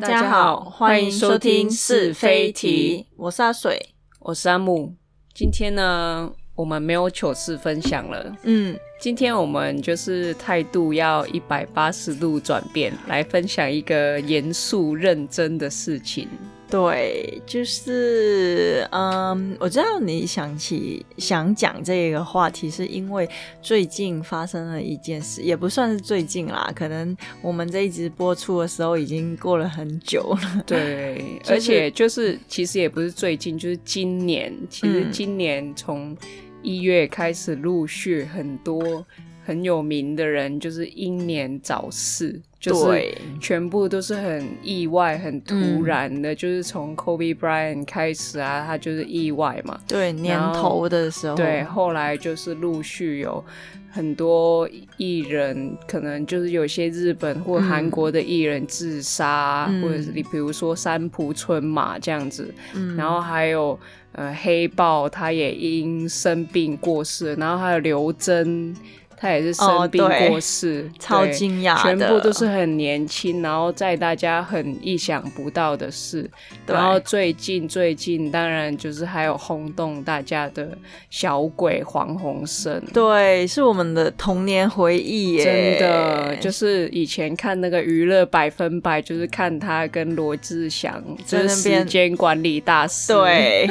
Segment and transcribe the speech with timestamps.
[0.00, 4.92] 家好，欢迎收听是非题，我是阿水，我是阿木。
[5.32, 8.36] 今天呢，我们没有糗事分享了。
[8.42, 16.28] 嗯，今天我们就是态度要一百八十度转变，来分享一个严肃认真的事情。
[16.74, 23.30] 对，就是嗯，我知道你想起想讲这个话题，是因为
[23.62, 30.64] 最近发生了一件事，也不算是最近啦，可能我们这一集播出的时候已经过了很久了。
[30.66, 36.16] 对， 而且就是其实也不是最近，就是今年，其实今年从
[36.60, 39.06] 一月开始，陆续很多
[39.44, 42.40] 很有名的人就是英年早逝。
[42.58, 49.78] 就是全部都是很意外、很突然的，就是从 Kobe Bryant 开始啊，他就是意外嘛。
[49.86, 51.36] 对，年头的时候。
[51.36, 53.44] 对，后来就是陆续有
[53.90, 62.50] 很多艺人，可能就是有些日本或韩国的艺人自杀，或者是你比如说三浦春马这样子。
[62.74, 62.96] 嗯。
[62.96, 63.78] 然后还有
[64.12, 68.74] 呃黑豹，他也因生病过世，然后还有刘真。
[69.16, 76.28] 他也是生病过世，超惊讶全部都是很年轻，然后在大家很意想不到的事。
[76.66, 80.68] 然后最近最近，当然就是还有轰动大家的
[81.10, 93.68] 小鬼黄鸿升，对，是我们的童年回忆耶，真的就是以前看那个娱乐百分百，就是看他跟罗志祥，就是时间管理大师，对，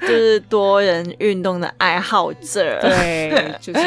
[0.00, 3.80] 就是多人运动的爱好者，对，就是。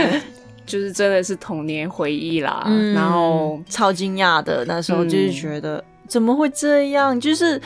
[0.66, 7.20] 就是真的是童年回忆啦，然后超惊讶的那时候，就是觉得怎么会这样？
[7.20, 7.62] 就是。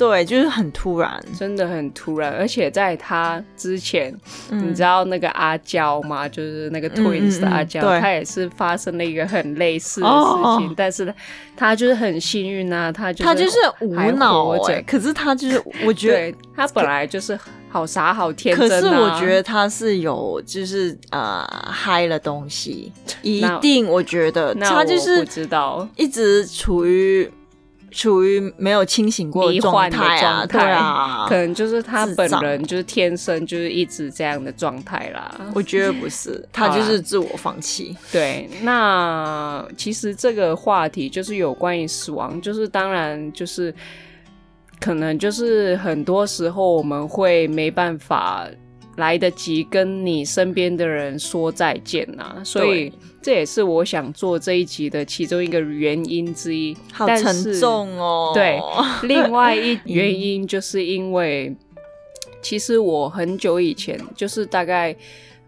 [0.00, 4.10] 对，就是很突然，真的很突然，而且在他之前，
[4.48, 6.26] 你知道那个阿娇吗？
[6.26, 11.14] 就是那个 Twins 的阿娇，她也是发生了一个很类似的事情，但是
[11.54, 17.38] 她就是很幸运啊，她就她就是无脑哎，可是她就是我觉得她本来就是
[17.68, 25.86] 好傻好天真，可是我觉得她是有就是呃嗨了东西，一定我觉得他就是不知道。
[25.96, 27.30] 一直处于。
[27.90, 35.40] 处于没有清醒过状态啊，对啊，可能就是他本人就是天生就是一直这样的状态啦。
[35.54, 37.96] 我觉得不是， 他就是自我放弃。
[38.12, 43.74] 对，那其实这个话题就是有关于死亡，就是当然就是
[44.80, 48.46] 可能就是很多时候我们会没办法。
[49.00, 56.76] 来得及跟你身边的人说再见呐，所以这也是我想做这一集的其中一个原因之一。
[56.92, 58.30] 好沉重哦。
[58.32, 58.60] 对，
[59.02, 61.52] 另外一原因就是因为，
[62.40, 64.94] 其实我很久以前就是大概。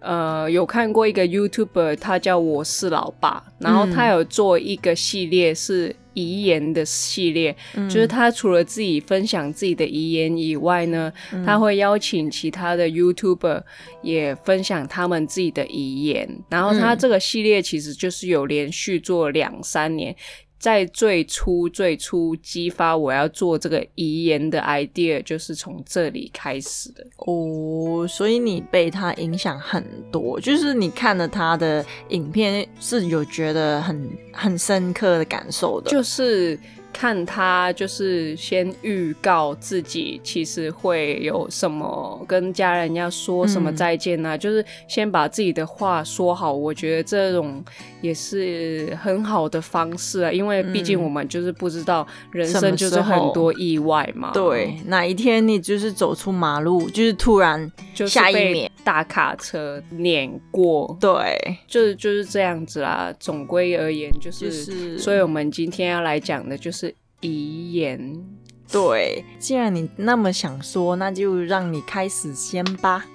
[0.05, 11.12] 呃，有看过一个 YouTuber，他叫我是老爸，然后他有做一个系列是遗言的系列，就是他除了自己分享自己的遗言以外呢，
[11.45, 13.62] 他会邀请其他的 YouTuber
[14.03, 20.15] 也分享他们自己的遗言，然后他这个系列其实就是有连续做两三年。
[20.62, 28.06] 在最初最初激发我要做这个遗言的 idea，就是从这里开始的哦。
[28.06, 36.56] 所以你被他影响很多，就是你看了他的影片是有觉得很很深刻的感受的，就是。
[36.92, 46.53] 看他就是先预告自己，其实会有什么跟家人要说什么再见啊，就是先把自己的话说好。
[46.53, 47.64] 我觉得这种
[48.03, 54.30] 也是很好的方式啊，因为毕竟我们就是不知道人生就是很多意外嘛。
[54.34, 63.12] 对，哪一天你就是走出马路，就是突然就下一秒大卡车碾过，对，就是就是这样子啦。
[63.19, 66.91] 总归而言，就是所以我们今天要来讲的就是。
[67.22, 68.22] 遗言，
[68.71, 73.06] 对，既然你那么想说，那就让你开始先吧。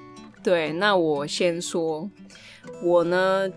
[0.44, 2.10] 对，那我先说，
[2.82, 3.48] 我呢，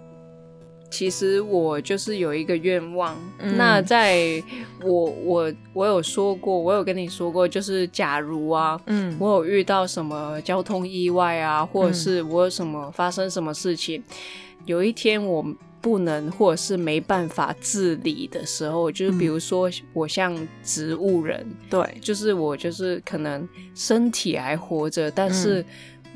[0.91, 3.17] 其实我就是有一个愿望。
[3.57, 4.43] 那在
[4.83, 14.03] 我我我有说过，我有跟你说过，就是假如啊，嗯，我有遇到什么交通意外啊，或者是我有什么发生什么事情，
[14.67, 15.45] 有一天我。
[15.81, 25.65] 不能或者是没办法自理的时候，就是比如说我像植物人，对，就是我就是可能身体还活着，但是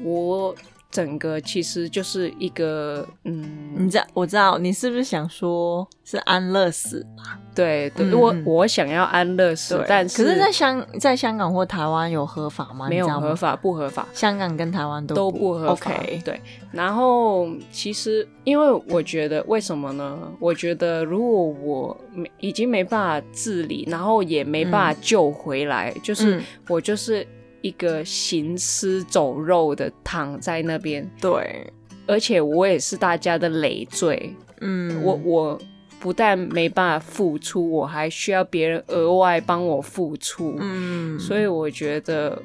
[0.03, 0.55] 我
[0.95, 7.37] 整个其实就是一个嗯，你知道我知道你是不是想说是安乐死吧？
[7.53, 12.89] 对对，嗯我嗯我想要安乐死，但是可是在香在香港或台湾有合法吗？
[12.89, 14.07] 没有合，法，不合法。
[14.13, 15.91] 香港跟台湾都都不合法。
[15.91, 20.17] OK，对，然后其实因为我觉得为什么呢？
[20.39, 27.27] 我觉得如果我没已经没办法治理，然后也没办法救回来，就是嗯我就是
[27.65, 31.67] 一个行尸走肉的躺在那边，对，
[32.07, 34.31] 而且我也是大家的累赘。
[34.61, 35.59] 嗯，我我
[35.99, 40.59] 不但没办法付出，我还需要别人额外帮我付出。
[40.61, 42.39] 嗯，所以我觉得，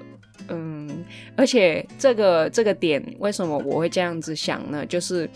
[0.47, 1.03] 嗯，
[1.35, 4.85] 而且这个这个点，为什么我会这样子想呢？
[4.85, 5.29] 就是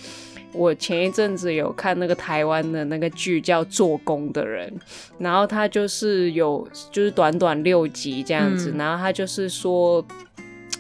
[0.53, 4.69] 我前一阵子有看那个台湾的那个剧叫《做工的人》，
[5.17, 10.05] 然后他就是有就是短短六集这样子，嗯然后他就是说。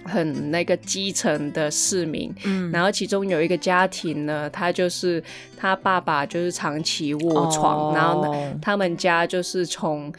[0.05, 5.23] 很那个基层的市民，嗯，然后其中有一个家庭呢，他就是
[5.55, 10.11] 他爸爸就是长期卧床，哦然后呢，他们家就是从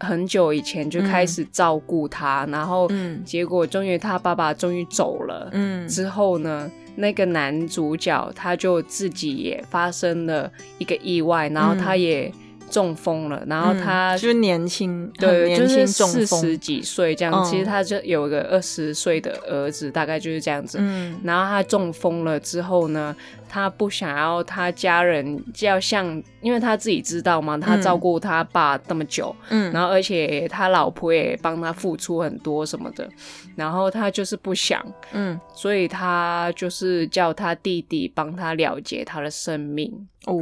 [0.00, 12.32] 很久以前就开始照顾他，然后嗯结果终于他爸爸终于走了，嗯之后呢，那个男主角他就自己也发生了一个意外，然后他也
[12.70, 17.44] 中风了，然后他嗯就是年轻，很对，年轻就是四十几岁这样，嗯。
[17.44, 20.78] 其实他就有个二十岁的儿子，大概就是这样子。
[20.80, 21.18] 嗯。
[21.24, 23.14] 然后他中风了之后呢，
[23.48, 27.82] 他不想要他家人要像，因为他自己知道嘛，他嗯。
[27.82, 33.08] 照顾他爸那么久，嗯，然后而且他老婆也帮他付出很多什么的，
[33.54, 35.38] 然后他就是不想，嗯。
[35.54, 40.06] 所以他就是叫他弟弟帮他了结他的生命。
[40.26, 40.36] 哦，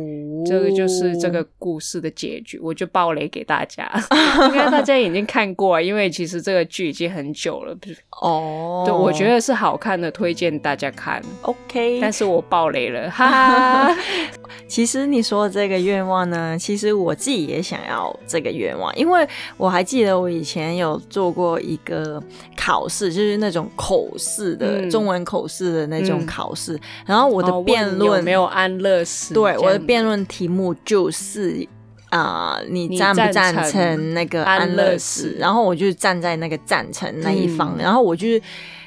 [0.47, 3.89] 这个就是这个故事的结局，我就爆雷给大家，
[4.49, 7.77] 应该大家已经看过了，因为其实这个剧已经很久了？
[8.23, 11.23] 哦，对，我觉得是好看的，推荐大家看。
[11.43, 13.97] OK，但是我爆雷了，哈哈。
[14.67, 19.27] 其实你说的这个愿望呢，其实我自己也想要这个愿望，因为
[19.59, 22.23] 我还记得我以前有做过一个
[22.57, 29.35] 考试，就是那种口试的、嗯中文口试的那种嗯考试，然后我的辩论、有没有安乐死？
[29.35, 31.67] 对我的辩论题目就是。
[32.11, 35.37] 啊、你你赞不赞赞成成那个安乐死死？
[35.37, 38.29] 然后我就站在那个赞成那一方，嗯然后我就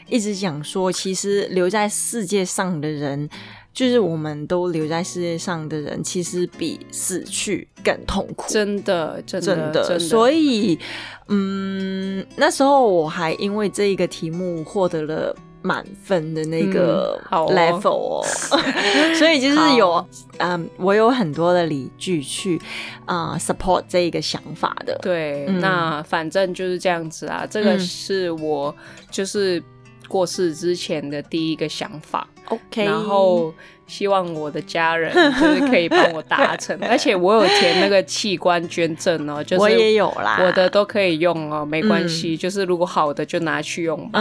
[0.07, 3.29] 一直讲说，其实留在世界上的人，
[3.73, 8.49] 就是我们都留在世界上的人，其实比死去更痛苦。
[8.49, 9.99] 真的，真的，真的。
[9.99, 10.79] 所以，
[11.27, 18.25] 嗯，那时候我还因为这一个题目获得了满分的那个 level 哦，
[19.17, 20.07] 所以就是有，
[20.37, 22.61] 嗯，我有很多的理据去
[23.05, 24.97] 啊、呃 support 这一个想法的。
[25.01, 27.45] 对，嗯那反正就是这样子啊。
[27.49, 28.73] 这个嗯是我
[29.11, 29.61] 就是
[30.07, 32.27] 过世之前的第一个想法。
[32.49, 33.53] OK，然后
[33.87, 44.19] 希望我的家人 就是可以帮我达成，而且我有填那个器官捐赠哦， 就是我也有啦，我的都可以用哦，没关系，就是如果好的就拿去用吧。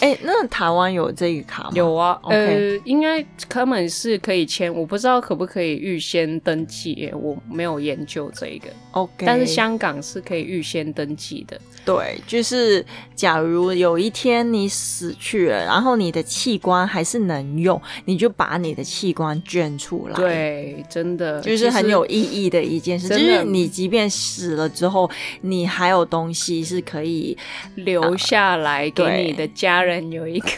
[0.00, 1.70] 嗯，哎、那台湾有这个卡吗？
[1.74, 8.68] 有啊 OK 呃，应该他们是可以签，我不知道可不可以预先登记，我没有研究这一个。
[8.92, 11.60] OK，但是香港是可以预先登记的。
[11.84, 12.84] 对，就是
[13.14, 17.67] 假如有一天你死去了，然后你的器官还是能用，
[18.04, 20.14] 你就把你的器官捐出来。。
[20.14, 25.10] 对，真的就是很有意义的一件事，就是你即便死了之后，
[25.40, 27.36] 你还有东西是可以
[27.74, 30.48] 留下来给你的家人有一个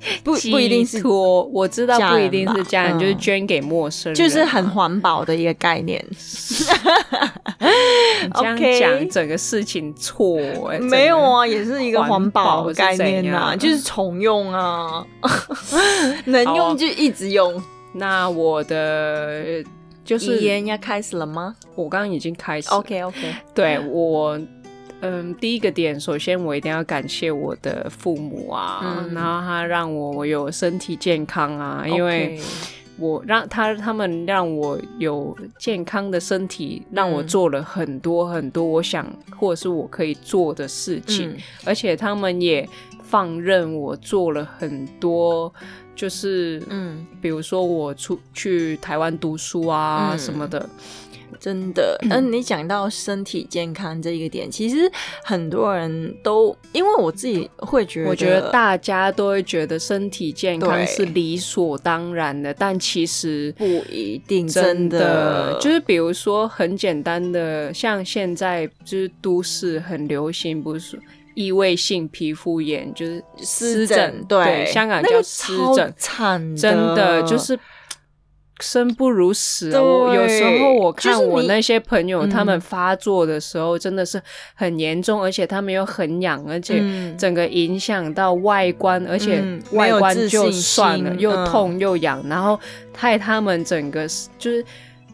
[0.22, 6.04] 不不一定是寄托，我知道不一定是家人，嗯就是捐给陌生人，就是很环保的一个概念。
[8.22, 10.36] 你这样讲整个事情错、
[10.70, 15.04] 欸，没有啊，也是一个环保的概念呐、就是重用啊，
[16.26, 17.62] 能用就一直用。
[17.92, 19.64] 那我的
[20.04, 21.54] 就是遗言要开始了吗？
[21.74, 24.38] 我刚刚已经开始了？OK OK，对我，
[25.00, 29.14] 嗯，第一个点，首先我一定要感谢我的父母啊，嗯。
[29.14, 32.40] 然后他让我有身体健康啊，因为
[32.98, 37.26] 我让他他们让我有健康的身体，让我嗯。
[37.26, 39.06] 做了很多很多我想
[39.38, 41.36] 或者是我可以做的事情，嗯。
[41.66, 42.66] 而且他们也
[43.02, 45.52] 放任我做了很多。
[45.94, 50.18] 就是，嗯，比如说我出去台湾读书啊嗯。
[50.18, 50.68] 什么的，
[51.40, 54.90] 真的，嗯，你讲到身体健康这一个点，其实
[55.22, 65.58] 很多人都，因为我自己会觉得，我觉得大家都会觉得身体健康是理所当然的，但其实不一定真真的。
[65.60, 71.00] 就是比如说很简单的，像现在就是都市很流行，不是说
[71.34, 77.58] 异位性皮肤炎，就是湿疹，对，香港叫湿疹，惨真的就是
[78.60, 79.70] 生不如死。
[79.78, 84.20] 我有时候我看我那些朋友他们发作的时候，真的是
[84.54, 86.82] 很严重，而且他们又很痒，而且
[87.18, 92.58] 整个影响到外观，而且外观就算了，又痛又痒，然后
[92.94, 94.06] 害他们整个
[94.38, 94.64] 就是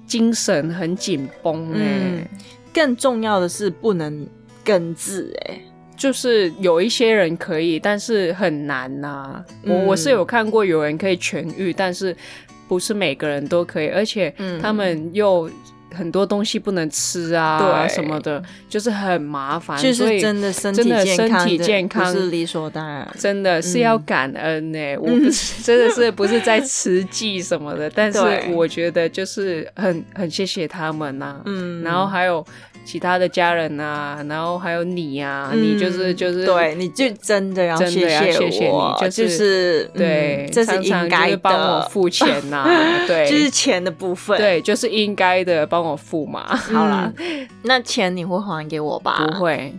[0.07, 2.29] 精神很紧绷哎。
[2.73, 4.27] 更重要的是不能
[4.65, 5.61] 根治哎。
[5.95, 9.45] 就是有一些人可以，但是很难呐。
[9.65, 12.17] 我我是有看过有人可以痊愈，但是
[12.69, 15.51] 不是每个人都可以，而且他们又
[15.95, 19.79] 很多东西不能吃啊，什么的，就是很麻烦。
[19.79, 24.97] 就是真的身体身体健康是理所当然，真的是要感恩呢。
[24.97, 28.19] 我不是真的是不是在吃剂什么的，但是
[28.53, 31.43] 我觉得就是很很谢谢他们呐。
[31.45, 32.45] 嗯，然后还有。
[32.85, 42.67] 其他的家人啊，然后还有你呀，你就是就是对，你就真的要谢谢我，就是对，这是应该的，帮我付钱呐，
[43.07, 46.55] 对，就是钱的部分，对，就是应该的，帮我付嘛。
[46.57, 47.13] 好啦，
[47.63, 49.25] 那钱你会还给我吧？
[49.27, 49.73] 不会。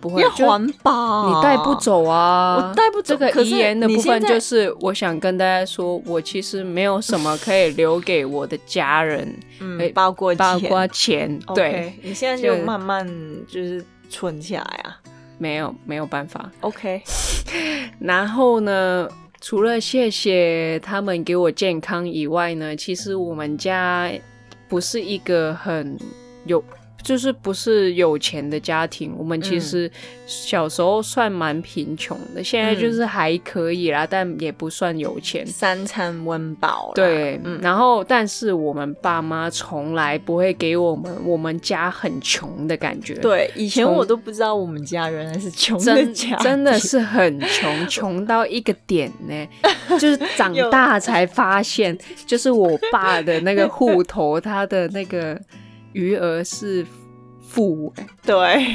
[0.00, 1.26] 不会要还吧？
[1.26, 2.56] 你带不走啊！
[2.56, 3.16] 我带不走。
[3.16, 11.38] 这个遗言的部分就是，我想跟大家说，我其实没有什么可以留给我的家人，嗯，包括包括钱。
[11.54, 13.06] 对，你现在就慢慢
[13.48, 14.96] 就是存起来啊。
[15.36, 16.50] 没有，没有办法。
[16.60, 17.02] OK。
[17.98, 19.08] 然后呢，
[19.40, 24.10] 除了谢谢他们给我健康以外呢，其实我们家
[24.68, 25.98] 不是一个很
[26.44, 26.62] 有。
[27.02, 29.90] 就是不是有钱的家庭，我们其实
[30.26, 36.92] 小时候算蛮贫穷的，现在就是还可以啦，但也不算有钱，三餐温饱。
[36.94, 43.14] 对，然后但是我们爸妈从来不会给我们我们家很穷的感觉。
[43.14, 49.48] 对，以前我都不知道我们家原来是穷的家，真的是很穷，穷到一个点呢，
[49.98, 55.40] 就是长大才发现，就是我爸的那个户头，他的那个。
[55.92, 56.84] 余额是
[57.40, 57.92] 负，
[58.22, 58.74] 对，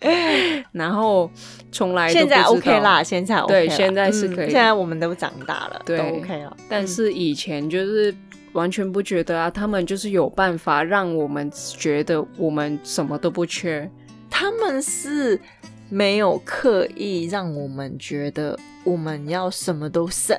[0.72, 1.30] 然后
[1.70, 6.56] 从来现在 OK 啦，现在对，现在是可以，现在我们都长大了，对，OK 了。
[6.68, 8.14] 但是以前就是
[8.52, 13.88] 完全不觉得啊，他们就是有办法让我们觉得我们什么都不缺，
[14.28, 15.40] 他们是
[15.88, 20.36] 没有刻意让我们觉得我们要什么都省。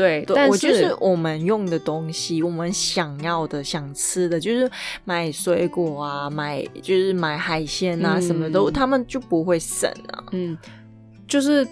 [0.00, 4.70] 对，我就是我们用的东西，我们想要的、想吃的，就是
[5.04, 10.24] 买水果啊，买就是买海鲜啊，什么都他们就不会省啊。
[10.32, 10.56] 嗯，
[11.28, 11.66] 就是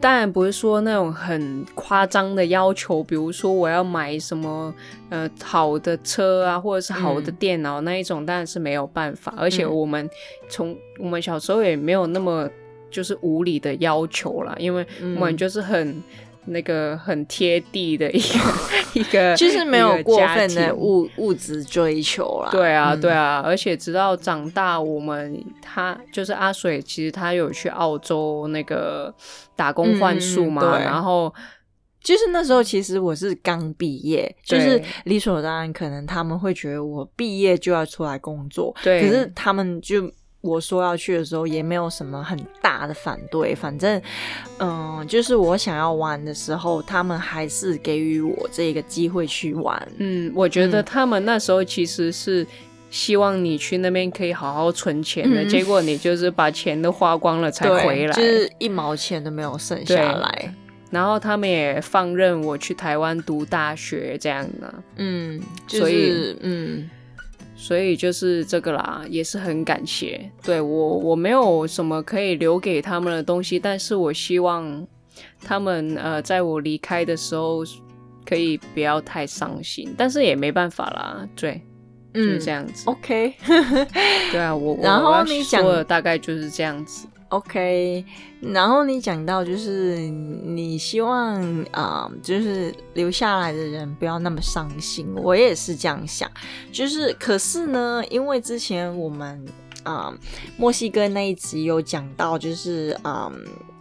[0.00, 4.74] 当然不是说那种很夸张的要求，比如说我要买什么
[5.10, 9.34] 呃好的车啊，或者是好的电脑那一种，当然是没有办法。
[9.36, 10.08] 而且我们
[10.48, 12.48] 从我们小时候也没有那么
[12.90, 16.02] 就是无理的要求啦，因为我们就是很。
[16.46, 18.38] 那个很贴地的一个
[18.94, 22.50] 一个，就是没有过分的物物质追求啦。
[22.50, 29.14] 对啊，对啊，而且直到长大，我们他就是阿水，其实他有去澳洲那个
[29.54, 30.78] 打工换宿嘛。
[30.78, 31.32] 然后
[32.00, 38.74] 就是那时候，其实我是刚毕业，就是理所当然，可能他们会觉得我毕业就要出来工作。
[38.82, 40.10] 对，可是他们就。
[40.46, 43.54] 我说要去的时候，也没有什么很大的反对。
[43.54, 44.00] 反正，
[44.58, 49.88] 嗯，就是我想要玩的时候，他们还是给予我这个机会去玩。
[49.98, 52.46] 嗯，我觉得他们那时候其实是
[52.90, 60.54] 希望你去那边可以好好存钱的，结果你就是把钱都花光了才回来，就是一毛钱都没有剩下来。
[60.90, 64.74] 然后他们也放任我去台湾读大学这样的。
[64.96, 66.88] 嗯，所以，嗯。
[67.56, 70.30] 所以就是这个啦，也是很感谢。
[70.42, 74.86] 对我，我没有什么可以留给他们的东西，但是我希望
[75.40, 77.64] 他们呃，在我离开的时候
[78.24, 79.94] 可以不要太伤心。
[79.96, 81.62] 但是也没办法啦，对，
[82.12, 82.88] 就是这样子。
[82.90, 83.34] OK，
[84.30, 87.08] 对啊，我然后你讲的大概就是这样子。
[87.28, 88.04] OK，
[88.40, 91.42] 然后你讲到就是你希望
[91.72, 96.30] 啊，就是留下来的人不要那么伤心，我也是这样想。
[96.70, 99.44] 就是可是呢，因为之前我们
[99.82, 100.12] 啊
[100.56, 103.30] 墨西哥那一集有讲到，就是啊。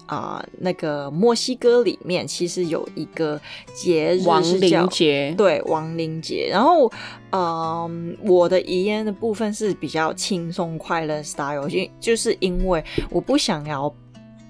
[0.07, 3.39] 啊，那个墨西哥里面其实有一个
[3.73, 6.47] 节日是叫节，对亡灵节。
[6.51, 6.91] 然后，
[7.31, 13.91] 嗯，我的遗言的部分是比较轻松快乐 style，就就是因为我不想要，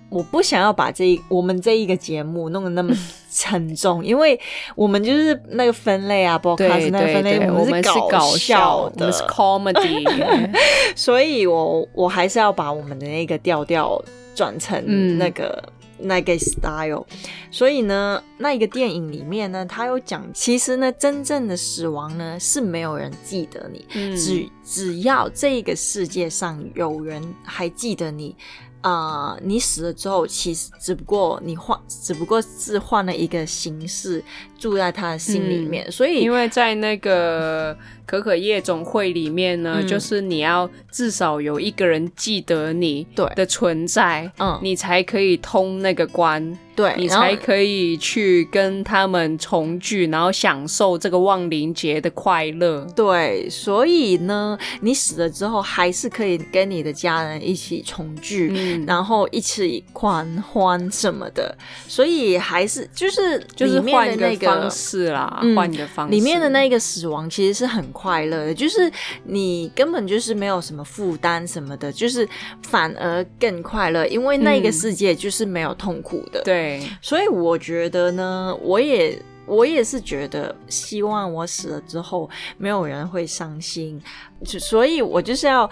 [0.09, 2.93] 我不想要把这我们这一个节目弄得那么
[3.31, 4.37] 沉重， 因为
[4.75, 10.51] 我们就是那个分类啊，包括是那个分类，我们是搞笑的，我们是 comedy，
[10.95, 14.03] 所以我我还是要把我们的那个调调。
[14.35, 15.63] 转成那个。
[15.97, 17.05] 那个 style，
[17.49, 23.85] 所以呢，那一个电影里面呢，他有讲，其实呢，真正的死亡呢是没有人记得你，
[24.17, 28.35] 只只要这个世界上有人还记得你。
[28.81, 34.23] 啊，你死了之后，其实只不过你换，只不过是换了一个形式
[34.57, 35.91] 住在他的心里面。
[35.91, 46.57] 所以，因为在那个可可夜总会里面呢，就是你要至少有一个人记得你的存在，嗯，你才可以通那个关。
[46.75, 52.85] 对你才可以去跟他们重聚，然后享受这个亡灵节的快乐。
[52.93, 61.57] 对，所以呢，你死了之后还是可以跟你的家人一起重聚，然后一起狂欢什么的。
[61.87, 66.11] 所以还是就是就是换一个方式啦，换一个方式。
[66.11, 68.91] 里面的那个死亡其实是很快乐的，就是
[69.23, 72.27] 你根本就是没有什么负担什么的，就是
[72.63, 76.41] 反而更快乐，因为那个世界就是没有痛苦的。
[76.43, 76.81] 对。
[77.01, 84.01] 所以我觉得呢，我也我也是觉得，希望我死了之后没有人会伤心，
[84.43, 85.69] 所以我就是要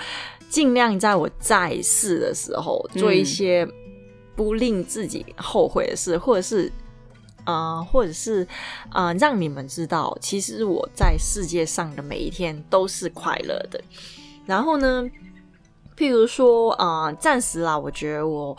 [0.50, 3.68] 尽量在我在世的时候做一些
[4.36, 6.72] 不令自己后悔的事，或者是
[7.44, 8.48] 啊，或者是
[8.90, 13.82] 啊，让你们知道，其实我在世界上的每一天都是快乐的。
[14.46, 15.04] 然后呢，
[15.98, 18.58] 譬如说啊，暂时啦，我觉得我。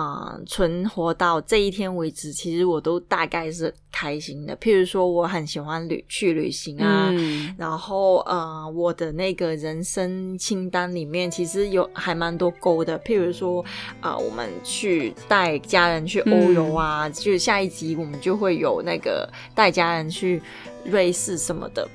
[0.00, 4.56] 啊，存活到这一天为止，其实我都大概是开心的。
[4.56, 7.12] 譬如说，我很喜欢旅去旅行啊，
[7.58, 12.98] 然后呃，我的那个人生清单里面其实有还蛮多勾的。
[13.00, 13.62] 譬如说，
[14.00, 20.40] 啊，我们去带家人去欧游啊，就下一集我们就会有那个带家人去
[20.84, 21.86] 瑞士什么的。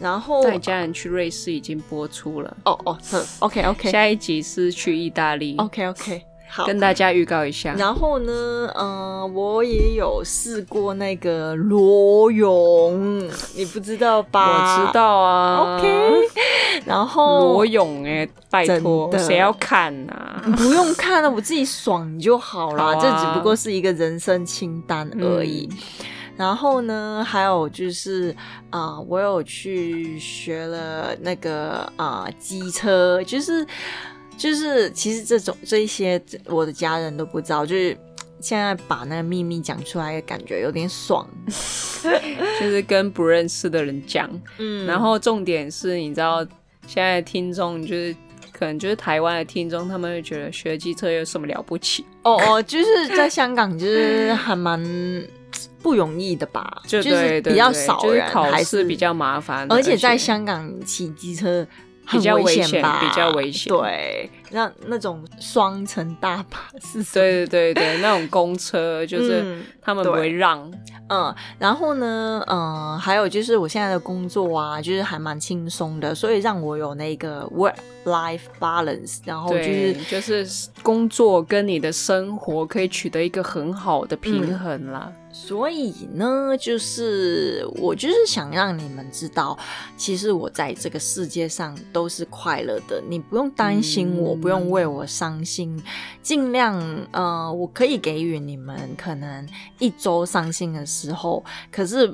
[0.00, 2.56] 然后带家人去瑞士已经播出了。
[2.64, 2.98] 哦哦
[3.38, 5.54] ，OK OK，下一集是去意大利。
[5.58, 6.31] OK OK。
[6.66, 13.20] 跟大家预告一下，然后呢，嗯，我也有试过那个裸泳，
[13.54, 14.80] 你不知道吧？
[14.82, 15.78] 我知道啊。
[15.78, 16.12] OK，
[16.84, 20.42] 然后裸泳哎，拜托，谁要看啊？
[20.56, 22.94] 不用看了，我自己爽就好了。
[22.96, 25.68] 这只不过是一个人生清单而已。
[26.36, 28.34] 然后呢，还有就是
[28.70, 33.66] 啊，我有去学了那个啊机车，就是。
[34.42, 37.64] 就是，其实这种这一些，我的家人都不知道。
[37.64, 37.96] 就是
[38.40, 41.24] 现在把那个秘密讲出来，感觉有点爽。
[42.58, 44.28] 就是跟不认识的人讲，
[44.58, 44.84] 嗯。
[44.84, 46.44] 然后重点是，你知道，
[46.88, 48.12] 现在听众就是
[48.50, 52.04] 可能就是台湾的听众，他们会觉得学机车有什么了不起？
[52.24, 54.84] 哦哦，就是在香港，就是还蛮
[55.80, 56.82] 不容易的吧？
[56.88, 59.70] 就是比较少人，还是比较麻烦。
[59.70, 61.64] 而且在香港骑机车。
[62.10, 63.72] 比较危险吧，比较危险。
[63.72, 70.70] 对，那那种双层大巴是，对对对对，那种公车就是他们不会让。
[71.08, 80.46] 嗯，然后呢，嗯，还有就是我现在的工作啊，就是还蛮轻松的，所以让我有那个 work life balance，然后就是就是
[80.82, 85.12] 工作跟你的生活可以取得一个很好的平衡啦。
[85.34, 89.58] 所以呢，就是我就是想让你们知道，
[89.96, 95.82] 其实我在这个世界上都是快乐的，你不用担心，我不用为我伤心，
[96.20, 96.78] 尽量
[97.12, 102.12] 呃，我可以给予你们可能一周伤心的时候，可是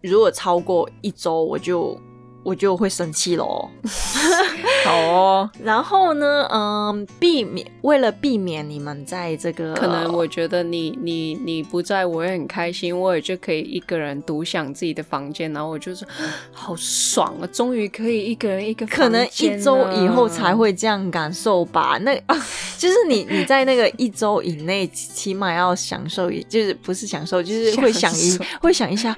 [0.00, 2.00] 如果超过一周，我就。
[2.44, 3.68] 我就会生气喽。
[4.84, 16.06] 好哦，然后呢，嗯，避免为了避免你们在这个，可能我觉得你你你不在，我也很开心，我也就可以一个人独享自己的房间，然后我就是
[16.52, 21.98] 好爽啊，终于可以一个人一个，可能一周以后才会这样感受吧。
[22.02, 22.14] 那
[22.76, 29.16] 就是你你在那个一周以内，起码要享受，就是不是享受，就是会想一会想一下。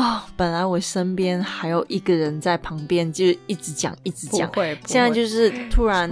[0.00, 4.50] 哦，本来我身边还有一个人在旁边，就一直讲，一直讲。
[4.86, 6.10] 现在就是突然，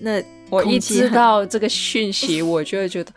[0.00, 3.12] 那我一知道这个讯息，我就会觉得，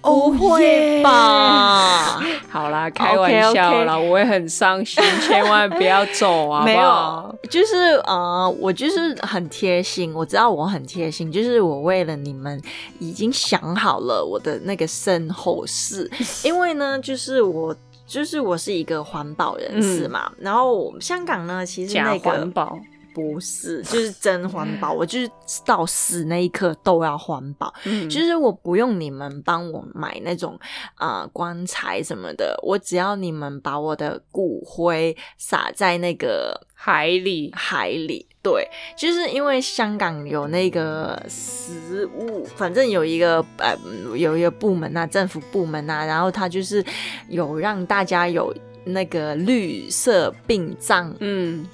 [0.00, 2.22] 不会吧？
[2.48, 6.64] 好啦，开玩笑啦，我也很伤心，千万不要走啊！
[6.64, 7.74] 没有，就是
[8.06, 12.62] 呃，我就是很贴心，我知道我很贴心，就是我为了你们
[13.00, 16.08] 已经想好了我的那个身后事，
[16.44, 17.74] 因为呢，就是我。
[18.08, 22.80] 就是我是一个环保人士嘛，然后香港呢，其实那个环保
[23.18, 24.92] 不是，就是真环保。
[24.92, 25.28] 我就是
[25.66, 30.56] 到死那一刻都要环保，嗯就是我不用你们帮我买那种
[30.94, 38.26] 啊、呃棺材什么的，我只要你们把我的骨灰撒在那个海里，海里。
[38.40, 43.76] 对，就是因为香港有那个食物，反正有一个呃
[44.16, 46.82] 有一个部门啊，政府部门啊，然后他就是
[47.28, 48.54] 有让大家有
[48.84, 51.66] 那个绿色殡葬嗯，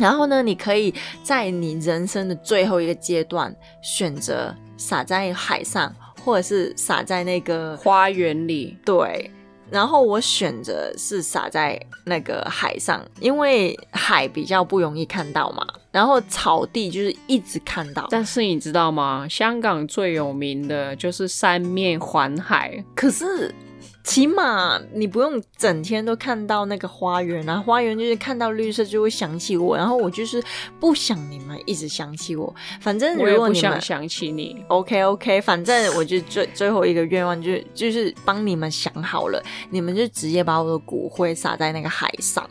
[0.00, 9.30] 然后呢，你可以在你人生的最后一个阶段选择撒在海上，或者是撒在那个花园里，对。
[9.70, 15.64] 然后我选择是撒在那个海上，因为海比较不容易看到嘛。
[15.92, 19.26] 然后草地就是一直看到，但是你知道吗？
[19.28, 23.54] 香港最有名的就是三面环海，可是
[24.02, 30.42] 起码你不用整天都看到那个花园啊，花园就是看到绿色就会想起我，然后我就是
[30.80, 34.64] 不想你们一直想起我，反正我也不如果你们想想起你。
[34.68, 42.48] OK OK，反正我就最最后一个愿望就是就是帮你们想好了，你们就直接把我的骨灰撒在那个海上。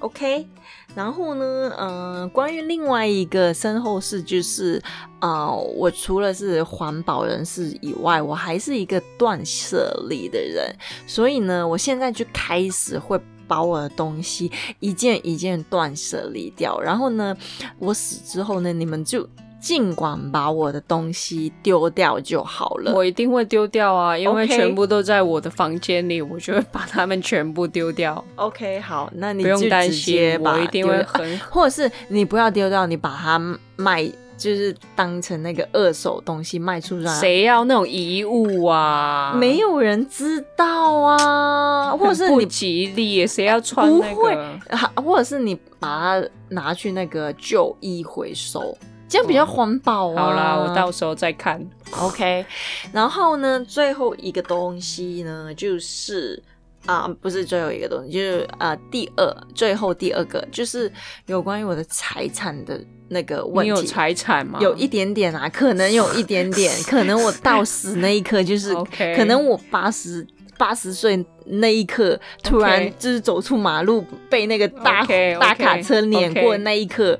[0.00, 0.46] OK，
[0.94, 4.82] 然后呢，嗯，关于另外一个身后事，就是
[5.20, 10.74] 呃，我除了是环保人士以外，我还是一个断舍离的人，
[11.06, 13.20] 所以呢，我现在就开始会。
[13.48, 17.34] 把我的东西一件一件断舍离掉，然后呢，
[17.78, 19.26] 我死之后呢，你们就
[19.60, 22.94] 尽管把我的东西丢掉就好了。
[22.94, 33.38] 我一定会丢掉啊，因为 OK 全部都在我的房间里，我就会把它们全部丢掉，OK，好，那你不用就直担心，把我一定会掉很 或者是你不要丢掉，你把它
[33.76, 34.04] 卖，
[34.36, 37.06] 就是当成那个二手东西卖出去。
[37.08, 39.34] 谁要那种遗物啊？
[39.36, 44.76] 没有人知道啊，或者是很不你吉利耶，谁要穿那不会个？
[44.76, 48.76] 啊或者是你把它拿去那个旧衣回收，
[49.08, 50.22] 这样比较环保啊。
[50.22, 51.64] 好啦，我到时候再看。
[51.98, 52.44] OK，
[52.92, 56.42] 然后呢，最后一个东西呢，就是
[56.86, 60.90] 啊、不是最后一个东西，就是啊、第二，最后第二个就是
[61.26, 63.72] 有关于我的财产的那个问题。
[63.72, 64.58] 你有财产吗？
[64.60, 68.74] 有一点点啊，可能有一点点， 可能我到死那一刻就是
[69.16, 75.04] 可能我八十八十岁那一刻，突然就是走出马路被那个大
[75.38, 77.18] 大卡车碾过那一刻，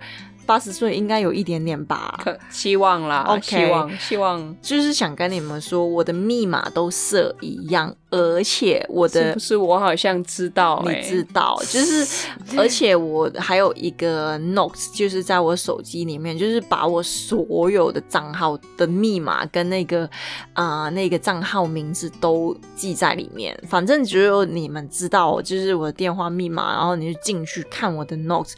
[0.48, 2.18] 八十岁应该有一点点吧。
[2.24, 4.56] 可希望啦 OK 希望希望。
[4.62, 10.96] 就是想跟你们说，我的密码都设一样，而且我的是不是我好像知道、欸？
[10.96, 20.08] 你知道，就是 而且我还有一个 notes，就是在我手机里面，就是把我所有的账号的密码跟那个
[20.54, 23.54] 啊、那个账号名字都记在里面。
[23.68, 28.52] 反正只有你们知道，就是我的电话密码，然后你就进去看我的 notes，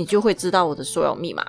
[0.00, 1.44] 你就会知道我的所有密码。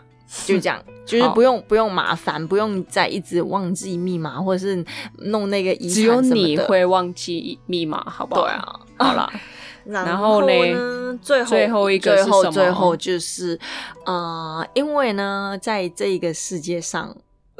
[0.45, 4.85] 就这样， 就是不用不用麻烦，不用再一直忘记密码，或者是
[5.17, 8.41] 弄那个遗产只有你会忘记密码，好不好？
[8.43, 9.29] 对啊， 好啦，
[9.83, 13.59] 然然后呢，最后最后一个最后是什么最后就是
[14.05, 17.13] 呃，因为呢，在这个世界上，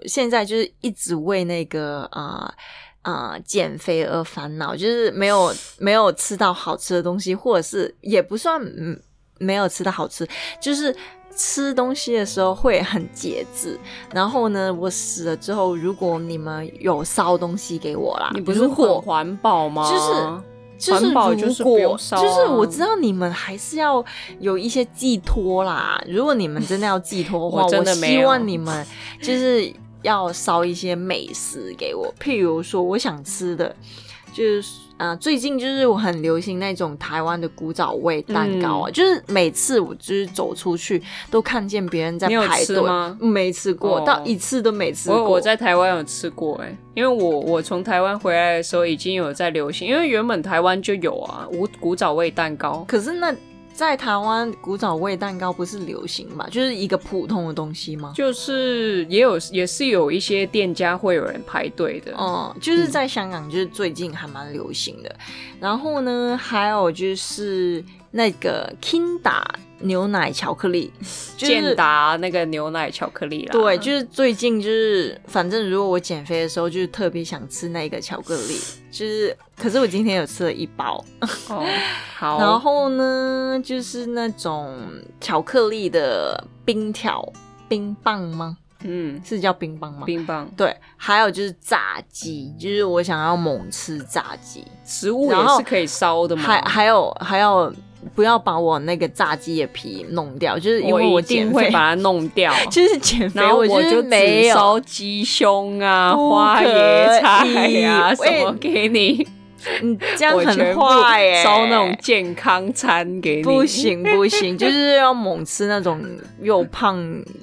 [0.05, 2.53] 现在就是一直为那个啊。
[3.03, 8.95] 啊、减肥而烦恼，就是没有没有吃到好吃的东西，或者是也不算嗯
[9.41, 10.27] 没有吃到好吃，
[10.59, 10.95] 就是
[11.35, 13.79] 吃东西的时候会很节制。
[14.13, 19.89] 然后呢，我死了之后，如果你们有烧东西给我啦，你不是如果很环保吗？
[19.89, 21.47] 就是就是环保如就
[22.27, 24.03] 是我知道你们还是要
[24.39, 26.01] 有一些寄托啦。
[26.07, 28.85] 如果你们真的要寄托的话， 我真的希望你们
[29.21, 33.75] 就是要烧一些美食给我，譬如说我想吃的，
[34.33, 34.63] 就是
[35.01, 45.23] 呃，最近就是我很流行那种台湾的古早味蛋糕啊，嗯就是每次我就是走出去都看见别人在排队吗，没吃过，哦到一次都没吃过。
[45.23, 52.85] 我我在台湾有吃过哎、因为我我从台湾回来的时候已经有在流行，因为原本台湾就有啊，古古早味蛋糕。
[52.87, 53.33] 可是那
[53.81, 56.47] 在台湾古早味蛋糕不是流行嘛？
[56.51, 58.13] 就是一个普通的东西吗？
[58.15, 65.15] 就是也有也是有一些店家会有人排队的，嗯，就是在香港，就是最近还蛮流行的。
[65.59, 69.43] 然后呢，还有就是那个 Kinda
[69.83, 70.91] 牛奶巧克力，
[71.37, 73.51] 就是健达那个牛奶巧克力啦。
[73.51, 78.59] 对，就是最近就是，反正如果我减肥的时候，就是特别想吃那个巧克力，
[78.91, 81.03] 就是，可是我今天有吃了一包。
[81.49, 81.65] 哦，
[82.17, 84.75] 好，然后呢，就是那种
[85.19, 87.27] 巧克力的冰条、
[87.67, 88.57] 冰棒吗？
[88.83, 90.07] 嗯，是叫冰棒吗？
[90.07, 96.41] 冰棒对，还有就是炸鸡，就是我想要猛吃炸鸡，食物也是可以烧的吗？
[96.41, 97.71] 还还有还有
[98.15, 102.53] 不要把我那个炸鸡的皮弄掉，就是因为我减肥，把它弄掉。
[102.69, 109.25] 就是减肥，我就没有只烧鸡胸啊、花椰菜啊什么给你，
[109.81, 113.43] 你，这样很坏耶，烧那种健康餐给你。
[113.43, 116.01] 不行不行，就是要猛吃那种
[116.41, 116.97] 又胖，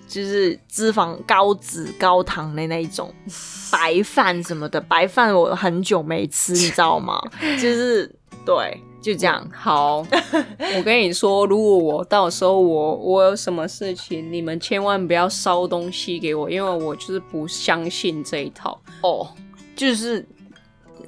[0.08, 3.12] 就是脂肪高脂高糖的那一种
[3.70, 4.80] 白饭什么的。
[4.80, 7.20] 白饭我很久没吃，你知道吗？
[7.60, 8.10] 就是
[8.44, 9.48] 对，就这样。
[9.50, 10.06] 好，
[10.76, 18.78] 我跟你说，如果我到时候我我有什么事情，你们千万不要烧东西给我，因为我就是不相信这一套。
[19.02, 19.26] 哦，
[19.74, 20.22] 就是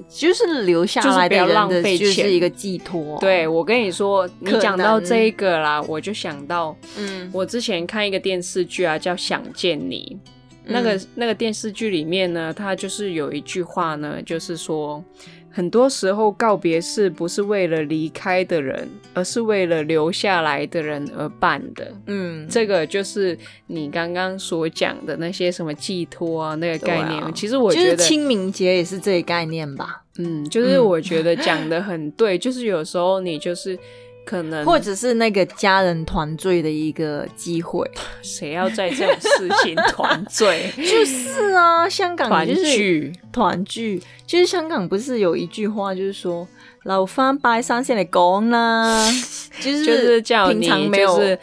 [0.09, 10.17] 就是留下来的不要浪人的费钱就是一个寄托。，对，我跟你说，你讲到能这个啦，我就想到嗯，我之前看一个电视剧啊，叫《想见你》。
[10.63, 15.03] 那个那个电视剧里面呢，它就是有一句话呢，就是说，
[15.51, 21.91] 很多时候告别是不是为了离开的人，而是为了留下来的人而办的。
[22.07, 23.37] 嗯，这个就是
[23.67, 27.21] 你刚刚所讲的那些什么寄托啊，那个概念。
[27.21, 33.77] 啊其实我就是觉得，清明节也是这个概念吧，嗯，就是我觉得讲的很对，就是有时候你就是
[34.25, 37.89] 可能或者是那个家人团聚的一个机会。
[38.21, 40.45] 谁要在这种事情团聚
[40.83, 43.13] 就是啊，香港团就是聚？
[43.31, 46.47] 团聚，就是香港不是有一句话，就是说
[46.83, 49.09] 老翻拜山先嚟講啦，
[49.59, 51.39] 就是就是叫平你常没有就是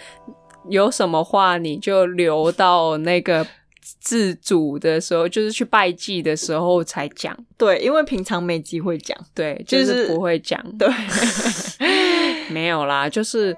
[0.68, 3.46] 有什么话你就留到那个
[4.00, 7.36] 自主的时候，就是去拜祭的时候才讲。
[7.56, 9.16] 对，因为平常没机会讲。
[9.34, 10.62] 对，就就是是不会讲。
[10.78, 10.86] 对，
[12.48, 13.56] 没有啦，就是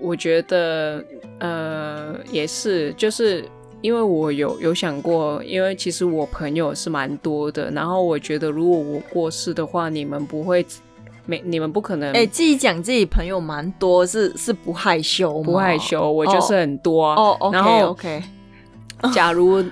[0.00, 1.04] 我觉得
[1.40, 3.44] 呃也是，就是
[3.80, 10.64] 因为我有有想过，因为其实我朋友是蛮多的，然后我觉得如果我过世的话，你们不会
[11.26, 15.44] 没你们不可能哎、自己讲自己朋友蛮多，是是不害羞吗？
[15.44, 17.14] 不害羞，我就是很多啊。
[17.16, 18.22] 哦，OK 然后 OK，
[19.12, 19.62] 假如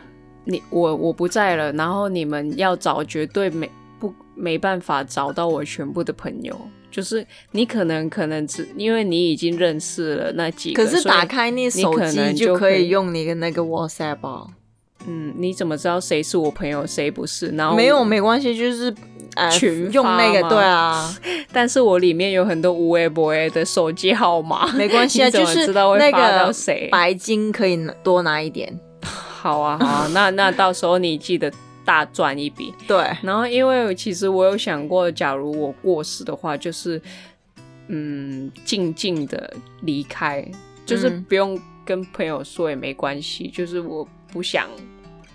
[0.44, 6.57] 你我我不在了，然后你们要找，绝对没不没办法找到我全部的朋友。
[6.96, 14.46] 就是你可能可能只因为你已经认识了那几个，可是打开那手机可就可以以用你的那个 WhatsApp 啊。
[15.06, 17.48] 嗯，你怎么知道谁是我朋友，谁不是？
[17.48, 18.92] 然后没有没关系，就是
[19.35, 21.14] 呃群用那个对啊，
[21.52, 26.88] 但是我里面有很多无微博的手机号码， 没关系啊，就是知道会那个谁？
[26.90, 28.80] 白金可以多拿一点。
[29.04, 31.52] 好啊，好啊，那那到时候你记得
[31.87, 32.75] 大赚一笔。
[32.87, 37.01] 对，然后，因为其实我有想过，假如我过世的话，就是
[37.88, 39.51] 嗯，静静的
[39.83, 40.46] 离开，
[40.85, 41.25] 就是嗯。
[41.29, 44.68] 不用跟朋友说也没关系，就是我不想，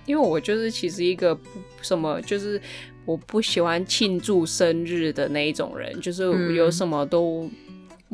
[0.06, 1.36] 因为我就是其实一个
[1.82, 2.62] 什么，就是
[3.06, 6.54] 我不喜欢庆祝生日的那一种人，就是嗯。
[6.54, 7.50] 有什么都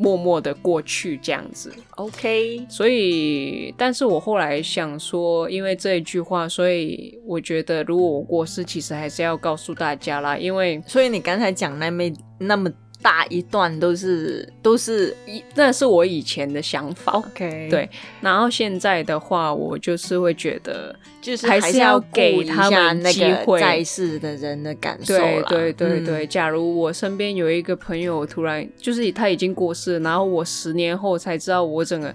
[0.00, 1.72] 默默的过去这样子。
[1.96, 12.04] OK，所以，但是我后来想说，因为这一句话，所以我觉得如果我过世，其实还是要告诉大家啦，因为所以你刚才讲那么
[12.38, 17.12] 那么大一段都是都是一那是我以前的想法。
[17.12, 17.88] OK，对，
[18.20, 23.58] 然后现在的话，我就是会觉得，就是还是要给他们那们机会。
[23.58, 26.04] 个在世的人的感受对啦对对嗯。
[26.04, 32.14] 对，假如我身边有一个朋友突然就是他已经过世，然后我十年后才知道，我整个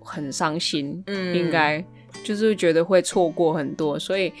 [0.00, 1.34] 很伤心，嗯。
[1.36, 1.84] 应该
[2.22, 4.32] 就是觉得会错过很多，所以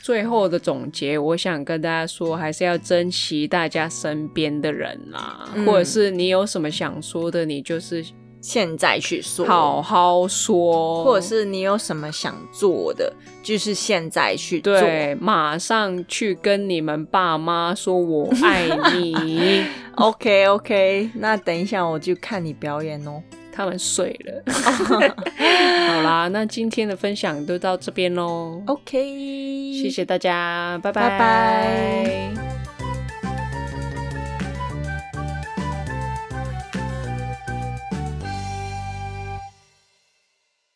[0.00, 8.04] 最后的总结，我想跟大家说，还是要珍惜大家身边的人啦，嗯或者是你有什么想说的，你就是
[8.40, 14.80] 现在去说，好好说，或者是你有什么想做的，就是现在去做。
[14.80, 19.62] 对，马上去跟你们爸妈说我爱你。
[19.96, 23.22] OK OK，那等一下我就看你表演哦。
[23.60, 24.42] 他们睡了。
[24.52, 28.62] 好啦，那今天的分享就到这边喽。
[28.66, 32.59] OK，谢谢大家，拜拜拜